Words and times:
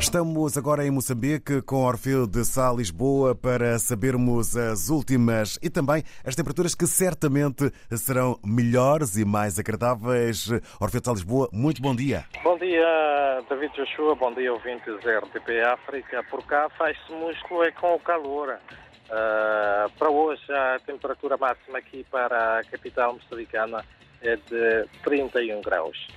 Estamos 0.00 0.58
agora 0.58 0.84
em 0.84 0.90
Moçambique 0.90 1.62
com 1.62 1.84
Orfeu 1.84 2.26
de 2.26 2.44
Sá 2.44 2.72
Lisboa 2.72 3.34
para 3.34 3.78
sabermos 3.78 4.56
as 4.56 4.90
últimas 4.90 5.58
e 5.62 5.70
também 5.70 6.02
as 6.24 6.34
temperaturas 6.34 6.74
que 6.74 6.86
certamente 6.86 7.70
serão 7.96 8.38
melhores 8.44 9.16
e 9.16 9.24
mais 9.24 9.58
agradáveis. 9.58 10.50
Orfeu 10.80 11.00
de 11.00 11.06
Sá 11.06 11.12
Lisboa, 11.12 11.48
muito 11.52 11.80
bom 11.80 11.94
dia. 11.94 12.24
Bom 12.42 12.58
dia, 12.58 13.42
David 13.48 13.72
Joshua, 13.74 14.14
bom 14.14 14.32
dia, 14.34 14.52
ouvintes 14.52 14.94
RTP 14.94 15.64
África. 15.66 16.22
Por 16.24 16.44
cá 16.44 16.68
faz-se 16.76 17.12
músculo 17.12 17.64
é 17.64 17.70
com 17.70 17.94
o 17.94 18.00
calor. 18.00 18.58
Uh, 19.04 19.90
para 19.98 20.10
hoje, 20.10 20.42
a 20.50 20.78
temperatura 20.84 21.36
máxima 21.36 21.78
aqui 21.78 22.04
para 22.10 22.58
a 22.58 22.64
capital 22.64 23.14
moçambicana 23.14 23.84
é 24.22 24.36
de 24.36 24.88
31 25.02 25.60
graus. 25.60 26.08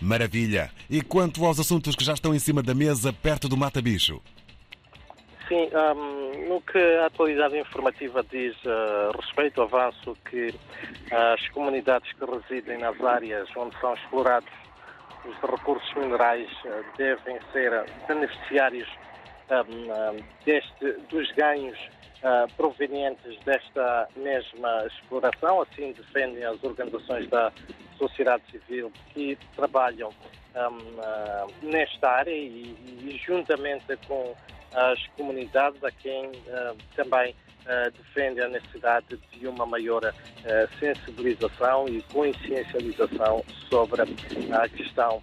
Maravilha. 0.00 0.70
E 0.88 1.02
quanto 1.02 1.44
aos 1.44 1.58
assuntos 1.58 1.94
que 1.94 2.04
já 2.04 2.12
estão 2.12 2.34
em 2.34 2.38
cima 2.38 2.62
da 2.62 2.74
mesa, 2.74 3.12
perto 3.12 3.48
do 3.48 3.56
Mata 3.56 3.80
Bicho? 3.80 4.22
Sim, 5.48 5.68
um, 5.72 6.48
no 6.48 6.60
que 6.60 6.78
a 6.78 7.06
atualidade 7.06 7.56
informativa 7.56 8.24
diz 8.30 8.56
uh, 8.64 9.16
respeito, 9.16 9.62
avanço 9.62 10.16
que 10.28 10.52
as 11.12 11.48
comunidades 11.50 12.12
que 12.12 12.24
residem 12.24 12.78
nas 12.78 13.00
áreas 13.00 13.48
onde 13.56 13.78
são 13.80 13.94
explorados 13.94 14.50
os 15.24 15.50
recursos 15.50 15.94
minerais 15.94 16.50
uh, 16.64 16.84
devem 16.98 17.38
ser 17.52 17.84
beneficiários 18.08 18.88
deste, 20.44 20.92
dos 21.08 21.30
ganhos 21.32 21.78
uh, 22.22 22.52
provenientes 22.56 23.38
desta 23.44 24.08
mesma 24.16 24.86
exploração, 24.86 25.62
assim 25.62 25.92
defendem 25.92 26.44
as 26.44 26.62
organizações 26.62 27.28
da 27.28 27.52
sociedade 27.98 28.42
civil 28.50 28.92
que 29.12 29.38
trabalham 29.54 30.10
um, 30.56 30.76
uh, 30.98 31.52
nesta 31.62 32.10
área 32.10 32.30
e, 32.30 32.74
e, 33.02 33.20
juntamente 33.24 33.96
com 34.06 34.34
as 34.74 35.06
comunidades 35.16 35.82
a 35.84 35.90
quem 35.90 36.26
uh, 36.28 36.76
também 36.94 37.32
uh, 37.32 37.90
defende 37.90 38.40
a 38.40 38.48
necessidade 38.48 39.18
de 39.32 39.46
uma 39.46 39.66
maior 39.66 40.00
sensibilização 40.78 41.88
e 41.88 42.00
consciencialização 42.02 43.44
sobre 43.68 44.02
a 44.02 44.68
questão 44.68 45.20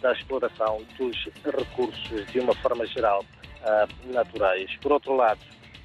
da 0.00 0.12
exploração 0.12 0.82
dos 0.96 1.28
recursos 1.44 2.26
de 2.32 2.40
uma 2.40 2.54
forma 2.54 2.86
geral 2.86 3.22
naturais. 4.04 4.74
Por 4.80 4.92
outro 4.92 5.14
lado, 5.14 5.40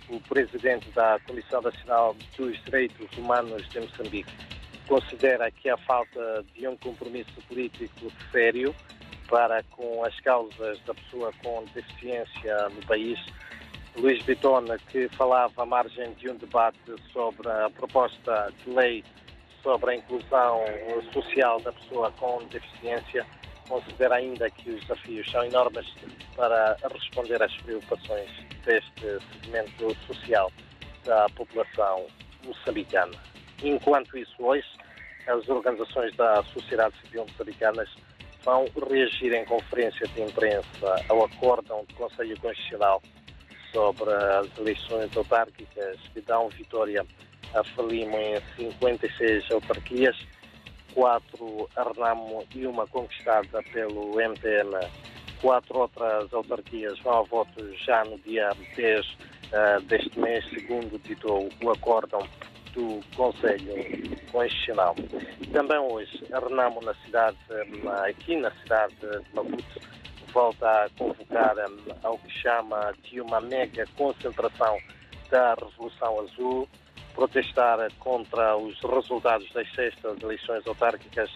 o 0.10 0.20
presidente 0.22 0.90
da 0.92 1.20
Comissão 1.28 1.62
Nacional 1.62 2.16
dos 2.38 2.64
Direitos 2.64 3.18
Humanos 3.18 3.68
de 3.70 3.80
Moçambique 3.80 4.34
considera 4.88 5.52
que 5.52 5.70
há 5.70 5.78
falta 5.78 6.44
de 6.56 6.68
um 6.68 6.76
compromisso 6.78 7.40
político 7.48 8.12
sério 8.32 8.74
para 9.30 9.62
com 9.72 10.04
as 10.04 10.20
causas 10.22 10.80
da 10.86 10.94
pessoa 10.96 11.32
com 11.44 11.64
deficiência 11.76 12.70
no 12.70 12.86
país. 12.88 13.20
Luís 13.96 14.24
Bitona, 14.24 14.78
que 14.78 15.08
falava 15.10 15.62
à 15.62 15.66
margem 15.66 16.12
de 16.14 16.30
um 16.30 16.36
debate 16.36 16.80
sobre 17.12 17.48
a 17.50 17.70
proposta 17.70 18.52
de 18.64 18.72
lei 18.72 19.04
sobre 19.62 19.92
a 19.92 19.96
inclusão 19.96 20.62
social 21.12 21.60
da 21.62 21.72
pessoa 21.74 22.12
com 22.14 22.40
deficiência, 22.46 23.26
considera 23.70 24.16
ainda 24.16 24.50
que 24.50 24.72
os 24.72 24.82
desafios 24.82 25.32
são 25.32 25.46
enormes 25.46 25.86
para 26.36 26.76
responder 26.92 27.42
às 27.42 27.56
preocupações 27.58 28.30
deste 28.66 29.20
segmento 29.32 29.96
social 30.08 30.52
da 31.06 31.30
população 31.30 32.08
moçambicana. 32.44 33.14
Enquanto 33.64 34.18
isso, 34.18 34.36
hoje, 34.40 34.68
as 35.28 35.48
organizações 35.48 36.16
da 36.16 36.44
sociedade 36.44 36.96
civil 37.04 37.26
moçambicanas 37.26 37.90
vão 38.44 38.66
reagir 38.90 39.34
em 39.34 39.46
conferência 39.46 40.08
de 40.08 40.22
imprensa 40.22 41.06
ao 41.08 41.26
acórdão 41.26 41.86
do 41.86 41.94
Conselho 41.94 42.40
Constitucional 42.40 43.02
sobre 43.72 44.12
as 44.12 44.58
eleições 44.58 45.16
autárquicas 45.16 46.00
que 46.14 46.22
dão 46.22 46.50
vitória 46.50 47.06
a 47.54 47.64
Frelimo 47.64 48.18
em 48.18 48.40
56 48.56 49.52
autarquias, 49.52 50.18
quatro 50.94 51.70
a 51.76 51.84
Renamo 51.84 52.46
e 52.54 52.66
uma 52.66 52.88
conquistada 52.88 53.64
pelo 53.72 54.20
MTM. 54.20 54.72
Quatro 55.42 55.80
outras 55.80 56.34
autarquias 56.34 57.00
vão 57.00 57.20
a 57.20 57.22
voto 57.24 57.76
já 57.78 58.04
no 58.04 58.18
dia 58.20 58.50
10 58.76 59.06
uh, 59.06 59.16
eh, 59.54 59.80
deste 59.84 60.20
mês, 60.20 60.44
segundo 60.50 61.00
ditou 61.00 61.50
o 61.64 61.72
acórdão 61.72 62.28
do 62.74 63.00
Conselho 63.16 63.74
Constitucional. 64.32 64.96
Também 65.54 65.78
hoje, 65.78 66.26
a 66.34 66.40
Renamo 66.40 66.82
na 66.82 66.94
cidade, 67.06 67.38
aqui 68.06 68.36
na 68.36 68.52
cidade 68.52 68.96
de 68.96 69.34
Maputo, 69.34 69.82
volta 70.34 70.68
a 70.68 70.90
convocar 70.98 71.56
ao 72.04 72.18
que 72.20 72.30
chama 72.32 72.94
de 73.04 73.22
uma 73.22 73.42
mega 73.42 73.86
concentração 73.98 74.78
da 75.30 75.56
Revolução 75.56 76.20
Azul, 76.22 76.68
protestar 77.20 77.92
contra 78.00 78.56
os 78.56 78.80
resultados 78.80 79.52
das 79.52 79.70
sextas 79.74 80.22
eleições 80.22 80.66
autárquicas 80.66 81.30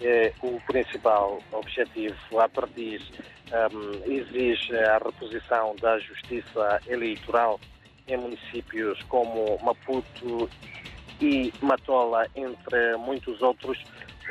é 0.00 0.32
o 0.42 0.60
principal 0.66 1.38
objetivo. 1.52 2.40
A 2.40 2.48
partir 2.48 3.00
um, 3.52 4.12
exige 4.12 4.76
a 4.76 4.98
reposição 4.98 5.76
da 5.80 5.96
justiça 6.00 6.80
eleitoral 6.88 7.60
em 8.08 8.16
municípios 8.16 9.00
como 9.04 9.56
Maputo 9.62 10.50
e 11.20 11.52
Matola, 11.62 12.26
entre 12.34 12.96
muitos 12.96 13.40
outros, 13.40 13.78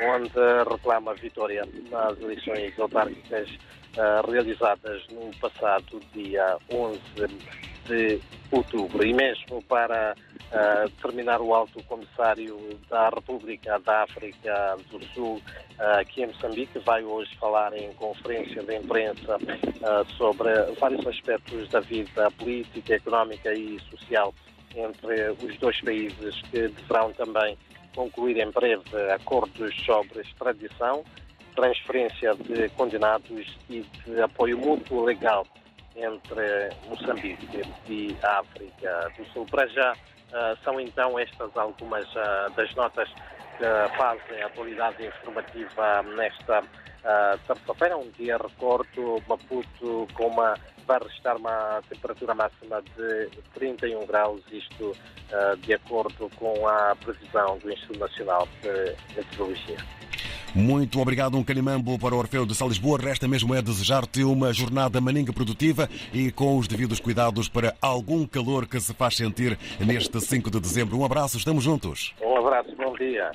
onde 0.02 0.70
reclama 0.70 1.14
vitória 1.14 1.66
nas 1.90 2.20
eleições 2.20 2.78
autárquicas 2.78 3.48
uh, 3.48 4.30
realizadas 4.30 5.06
no 5.08 5.30
passado 5.40 6.00
dia 6.12 6.58
11 6.70 7.00
de 7.86 8.20
outubro. 8.50 9.06
E 9.06 9.14
mesmo 9.14 9.62
para 9.62 10.14
terminar 11.02 11.40
o 11.40 11.54
alto 11.54 11.82
comissário 11.84 12.78
da 12.88 13.10
República 13.10 13.78
da 13.80 14.02
África 14.04 14.76
do 14.90 15.04
Sul, 15.08 15.42
aqui 15.98 16.22
em 16.22 16.28
Moçambique, 16.28 16.78
vai 16.80 17.04
hoje 17.04 17.34
falar 17.36 17.76
em 17.76 17.92
conferência 17.94 18.62
de 18.62 18.76
imprensa 18.76 19.38
sobre 20.16 20.50
vários 20.78 21.06
aspectos 21.06 21.68
da 21.68 21.80
vida 21.80 22.30
política, 22.32 22.94
económica 22.94 23.52
e 23.52 23.78
social 23.90 24.34
entre 24.74 25.30
os 25.30 25.58
dois 25.58 25.80
países 25.80 26.40
que 26.50 26.68
deverão 26.68 27.12
também 27.12 27.56
concluir 27.94 28.38
em 28.38 28.50
breve 28.50 29.10
acordos 29.12 29.74
sobre 29.84 30.20
extradição, 30.20 31.04
transferência 31.54 32.34
de 32.34 32.68
condenados 32.70 33.58
e 33.68 33.80
de 34.06 34.20
apoio 34.20 34.58
mútuo 34.58 35.04
legal 35.04 35.46
entre 35.96 36.70
Moçambique 36.88 37.48
e 37.88 38.16
África 38.22 39.12
do 39.16 39.24
Sul. 39.32 39.46
Para 39.46 39.66
já, 39.66 39.92
são 40.62 40.80
então 40.80 41.18
estas 41.18 41.56
algumas 41.56 42.06
ah, 42.16 42.48
das 42.56 42.74
notas 42.74 43.08
que 43.56 43.96
fazem 43.96 44.42
a 44.42 44.46
atualidade 44.46 45.04
informativa 45.04 46.02
nesta 46.14 46.60
uh, 46.60 47.38
terça-feira, 47.46 47.96
um 47.96 48.08
dia 48.10 48.36
recordo, 48.36 49.20
Maputo 49.26 50.06
com 50.14 50.28
uma 50.28 50.54
vai 50.86 50.98
registrar 51.00 51.36
uma 51.36 51.82
temperatura 51.88 52.34
máxima 52.34 52.80
de 52.96 53.28
31 53.54 54.06
graus, 54.06 54.40
isto 54.50 54.92
de 55.60 55.74
acordo 55.74 56.30
com 56.36 56.66
a 56.66 56.96
previsão 56.96 57.58
do 57.58 57.70
Instituto 57.70 57.98
Nacional 57.98 58.48
de 58.62 59.14
Meteorologia. 59.14 59.76
Muito 60.54 61.00
obrigado, 61.00 61.36
um 61.36 61.44
calimambo 61.44 61.98
para 61.98 62.14
o 62.14 62.18
Orfeu 62.18 62.46
de 62.46 62.54
Salisboa. 62.54 62.98
Resta 62.98 63.28
mesmo 63.28 63.54
é 63.54 63.62
desejar-te 63.62 64.24
uma 64.24 64.52
jornada 64.52 65.00
maninga 65.00 65.32
produtiva 65.32 65.88
e 66.12 66.30
com 66.30 66.56
os 66.56 66.66
devidos 66.66 67.00
cuidados 67.00 67.48
para 67.48 67.74
algum 67.80 68.26
calor 68.26 68.66
que 68.66 68.80
se 68.80 68.94
faz 68.94 69.16
sentir 69.16 69.58
neste 69.80 70.20
5 70.20 70.50
de 70.50 70.60
dezembro. 70.60 70.98
Um 70.98 71.04
abraço, 71.04 71.36
estamos 71.36 71.64
juntos. 71.64 72.14
Um 72.22 72.36
abraço, 72.36 72.74
bom 72.76 72.94
dia. 72.94 73.30